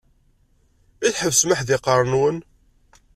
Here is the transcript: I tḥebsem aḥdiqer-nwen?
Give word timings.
I 1.07 1.09
tḥebsem 1.13 1.53
aḥdiqer-nwen? 1.55 2.37